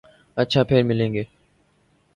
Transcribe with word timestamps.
اچھا 0.37 0.63
پھر 0.63 0.83
ملیں 0.83 1.13
گے۔ 1.13 1.23